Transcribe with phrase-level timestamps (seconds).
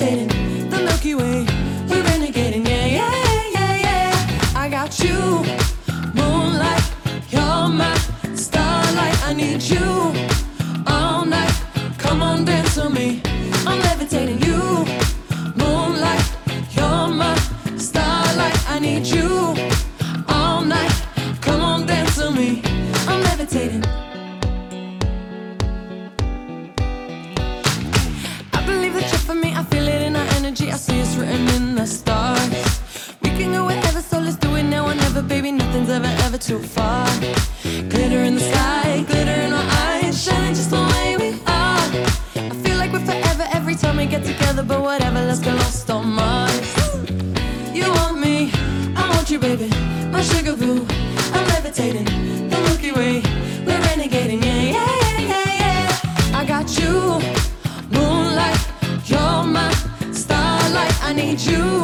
[0.00, 0.37] I'm
[61.46, 61.77] you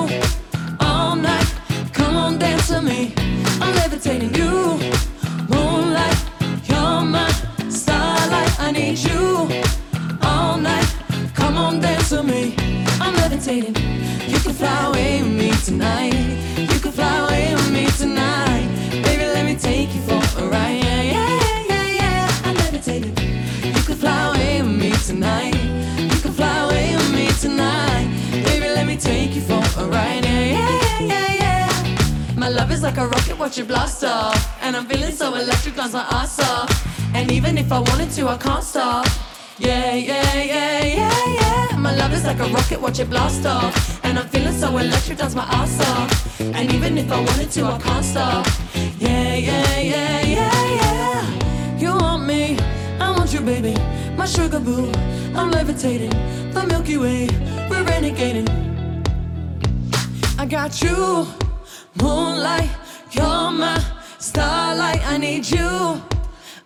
[32.94, 34.62] like a rocket, watch it blast off.
[34.62, 36.70] And I'm feeling so electric, bounce my ass off.
[37.14, 39.06] And even if I wanted to, I can't stop.
[39.58, 41.76] Yeah, yeah, yeah, yeah, yeah.
[41.76, 44.04] My love is like a rocket, watch it blast off.
[44.04, 46.40] And I'm feeling so electric, dance my ass off.
[46.40, 48.46] And even if I wanted to, I can't stop.
[48.98, 51.78] Yeah, yeah, yeah, yeah, yeah.
[51.78, 52.58] You want me,
[53.00, 53.74] I want you, baby.
[54.16, 54.92] My sugar boo,
[55.34, 56.14] I'm levitating.
[56.52, 57.26] The Milky Way,
[57.68, 58.48] we're renegading.
[60.38, 61.26] I got you,
[62.00, 62.70] moonlight.
[63.14, 63.80] You're my
[64.18, 65.06] starlight.
[65.06, 66.02] I need you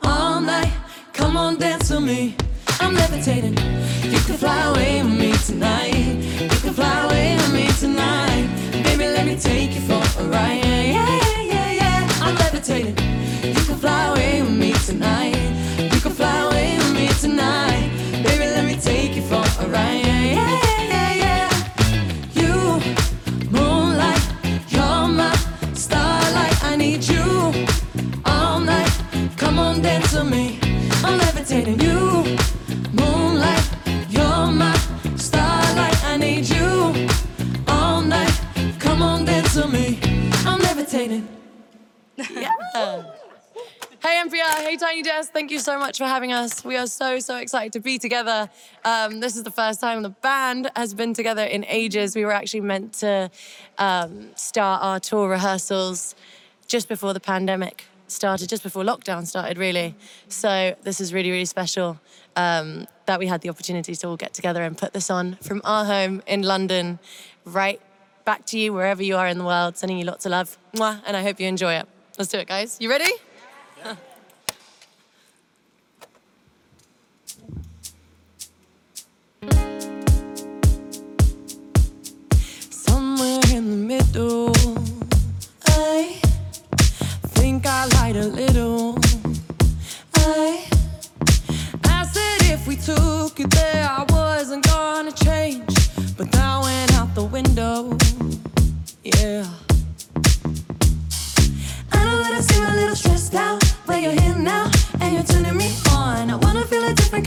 [0.02, 0.72] all night.
[1.12, 2.36] Come on, dance with me.
[2.80, 3.56] I'm levitating.
[4.04, 5.94] You can fly away with me tonight.
[6.40, 8.48] You can fly away with me tonight.
[8.84, 10.64] Baby, let me take you for a ride.
[10.64, 12.08] Yeah, yeah, yeah, yeah.
[12.22, 12.96] I'm levitating.
[13.44, 15.36] You can fly away with me tonight.
[15.78, 16.12] You can
[44.98, 46.64] Hey Jess, thank you so much for having us.
[46.64, 48.50] We are so, so excited to be together.
[48.84, 52.16] Um, this is the first time the band has been together in ages.
[52.16, 53.30] We were actually meant to
[53.78, 56.16] um, start our tour rehearsals
[56.66, 59.94] just before the pandemic started, just before lockdown started, really.
[60.26, 62.00] So this is really, really special
[62.34, 65.60] um, that we had the opportunity to all get together and put this on from
[65.62, 66.98] our home in London,
[67.44, 67.80] right
[68.24, 69.76] back to you wherever you are in the world.
[69.76, 70.58] Sending you lots of love.
[70.74, 71.86] Mwah, and I hope you enjoy it.
[72.18, 72.78] Let's do it, guys.
[72.80, 73.12] You ready?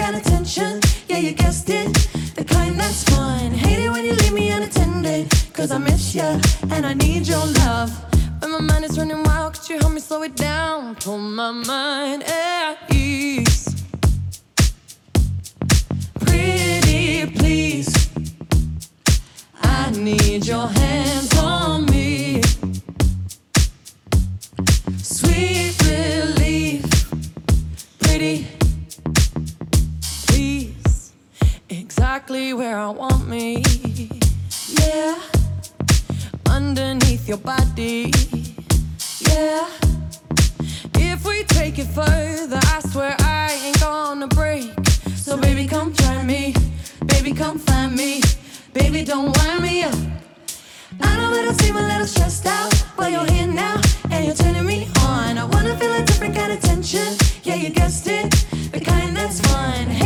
[0.01, 0.79] Feel a different kind of tension.
[1.07, 1.93] Yeah, you guessed it,
[2.35, 3.51] the kind that's fun.
[3.51, 6.39] Hate it when you leave me unattended, cause I miss you
[6.71, 7.91] and I need your love.
[8.39, 10.95] When my mind is running wild, could you help me slow it down?
[10.95, 13.67] Pull my mind at ease.
[16.19, 18.09] Pretty please,
[19.61, 22.41] I need your hands on me.
[24.97, 26.85] Sweet relief,
[27.99, 28.47] pretty
[32.11, 33.63] exactly where I want me.
[34.81, 35.17] Yeah,
[36.49, 38.11] underneath your body.
[39.21, 39.65] Yeah,
[40.95, 44.73] if we take it further, I swear I ain't gonna break.
[45.15, 46.53] So, baby, come join me.
[47.05, 48.21] Baby, come find me.
[48.73, 49.95] Baby, don't wind me up.
[50.99, 53.79] I know that I seem a little stressed out, but you're here now
[54.11, 55.37] and you're turning me on.
[55.37, 57.07] I wanna feel a different kind of tension.
[57.43, 58.29] Yeah, you guessed it,
[58.73, 60.00] the kind that's fun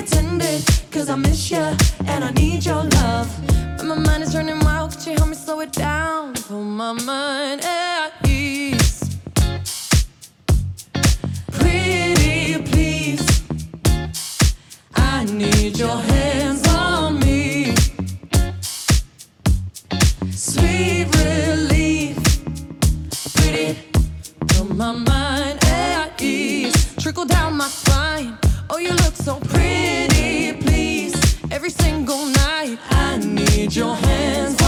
[0.00, 1.58] unattended, cause I miss you
[2.06, 3.28] and I need your love.
[3.76, 6.34] But my mind is running wild, could you help me slow it down?
[6.34, 9.18] Put my mind at ease.
[11.52, 13.42] Pretty please,
[14.94, 17.74] I need your hands on me.
[20.30, 22.16] Sweet relief,
[23.34, 23.78] pretty,
[24.48, 25.19] put my mind
[28.80, 31.14] you look so pretty, please.
[31.50, 34.59] Every single night, I need your hands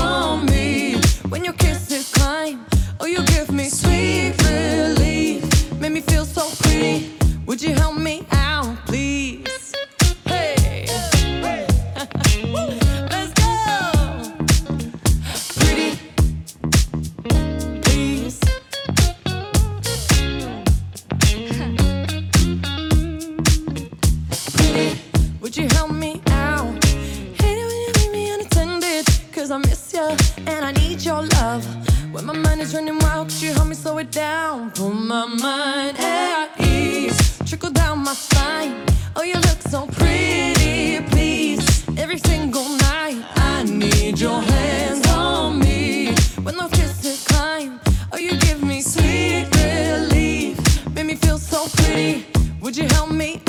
[25.54, 26.82] would you help me out?
[26.82, 30.08] Hate it when you leave me unattended, cause I miss you
[30.46, 31.62] and I need your love.
[32.10, 34.70] When my mind is running wild, could you help me slow it down?
[34.70, 38.87] Put my mind at ease, trickle down my spine.
[39.14, 41.87] Oh, you look so pretty, please.
[41.99, 46.14] Every single night, I need your hands on me.
[46.44, 47.78] When those kisses climb,
[48.10, 50.56] oh, you give me sweet relief.
[50.94, 52.25] Make me feel so pretty.
[52.62, 53.43] Would you help me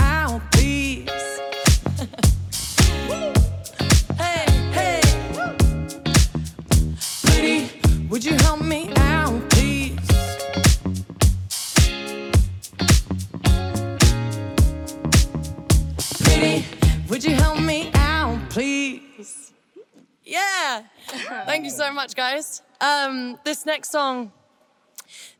[22.03, 22.61] much, guys.
[22.81, 24.33] Um, this next song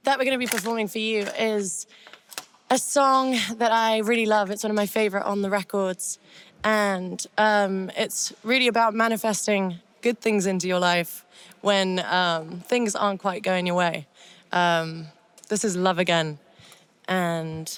[0.04, 1.88] that we're going to be performing for you is
[2.69, 4.50] a song that I really love.
[4.50, 6.19] It's one of my favorite on the records.
[6.63, 11.25] And um, it's really about manifesting good things into your life
[11.60, 14.07] when um, things aren't quite going your way.
[14.54, 15.07] Um,
[15.50, 16.39] this is Love Again.
[17.10, 17.77] And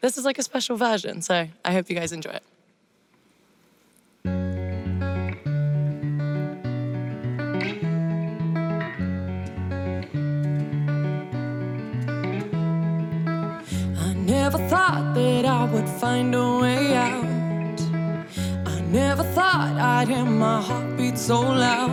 [0.00, 1.20] this is like a special version.
[1.20, 2.42] So I hope you guys enjoy it.
[14.50, 17.80] Never thought that I would find a way out.
[18.64, 21.90] I never thought I'd hear my heartbeat so loud.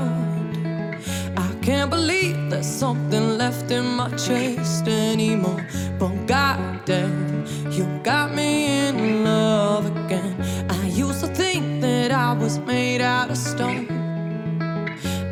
[1.36, 5.68] I can't believe there's something left in my chest anymore.
[6.00, 10.36] But goddamn, you got me in love again.
[10.70, 13.86] I used to think that I was made out of stone.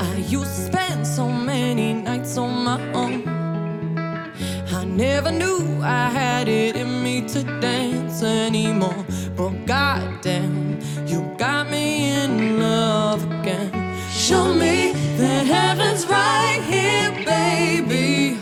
[0.01, 3.32] I used to spend so many nights on my own.
[4.83, 9.05] I never knew I had it in me to dance anymore.
[9.33, 13.71] But goddamn, you got me in love again.
[14.11, 18.37] Show me that heaven's right here, baby.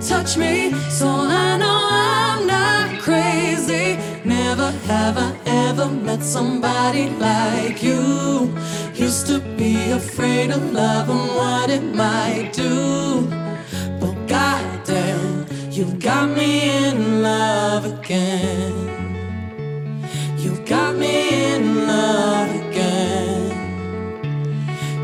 [0.00, 3.98] Touch me so I know I'm not crazy.
[4.24, 8.50] Never have I ever met somebody like you.
[8.94, 13.41] Used to be afraid of love and what it might do.
[15.84, 18.74] But goddamn, you got me in love again.
[20.38, 23.50] You've got me in love again.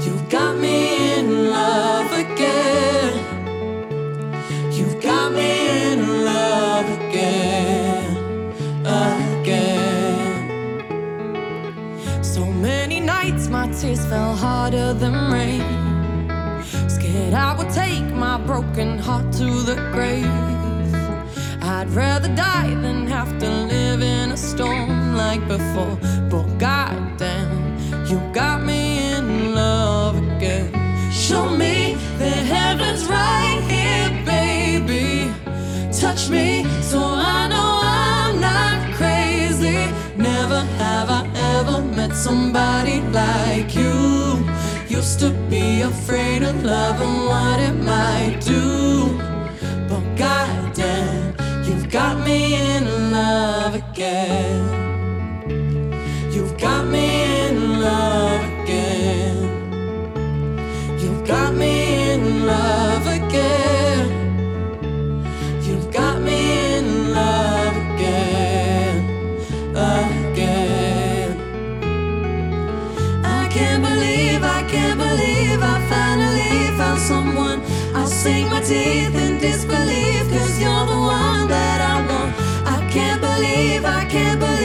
[0.01, 3.25] You've got me in love again.
[4.73, 8.53] You've got me in love again.
[8.87, 9.65] Again.
[12.23, 15.65] So many nights my tears fell harder than rain.
[16.89, 20.38] Scared I would take my broken heart to the grave.
[21.88, 25.99] I'd rather die than have to live in a storm like before.
[26.28, 30.71] But goddamn, you got me in love again.
[31.11, 35.33] Show me that heaven's right here, baby.
[35.90, 39.90] Touch me so I know I'm not crazy.
[40.14, 41.26] Never have I
[41.57, 44.45] ever met somebody like you.
[44.88, 49.16] Used to be afraid of love and what it might do.
[49.88, 50.68] But goddamn,
[51.88, 54.62] you've got me in love again.
[56.30, 59.38] You've got me in love again.
[61.00, 64.07] You've got me in love again.
[65.62, 68.97] You've got me in love again.
[69.71, 71.38] Again.
[73.25, 77.62] I can't believe, I can't believe I finally found someone.
[77.95, 79.08] I'll sink my teeth
[83.09, 84.58] can't believe, I can't believe.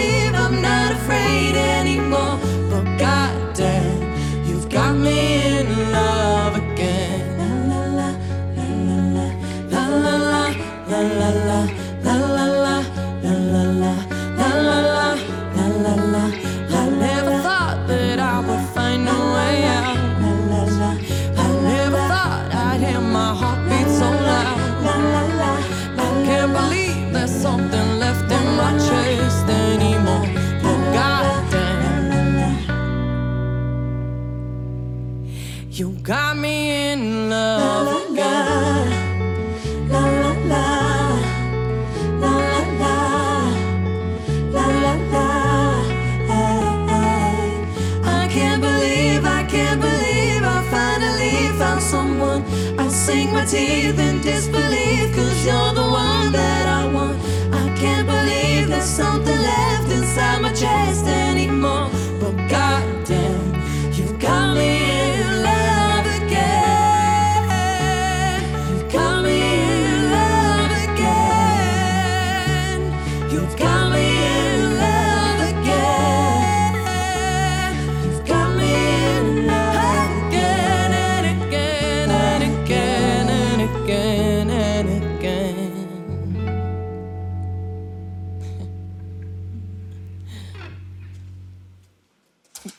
[53.53, 57.15] teeth in disbelief, cause you're the one that I want.
[57.53, 59.32] I can't believe there's something.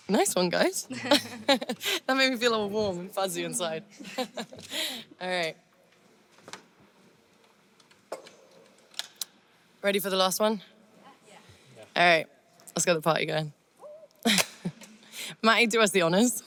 [0.09, 0.87] Nice one, guys.
[1.47, 3.85] that made me feel a little warm and fuzzy inside.
[4.19, 4.26] all
[5.21, 5.57] right.
[9.83, 10.62] Ready for the last one?
[11.29, 11.35] Yeah.
[11.97, 12.26] All right.
[12.75, 13.53] Let's get the party going.
[15.43, 16.43] Matty, do us the honors.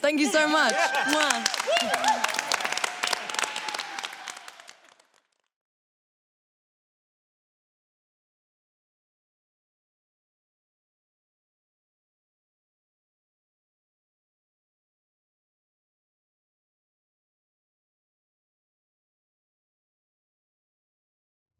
[0.00, 0.72] Thank you so much.
[0.72, 1.60] Mwah.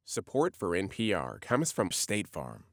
[0.06, 2.64] Support for NPR comes from State Farm.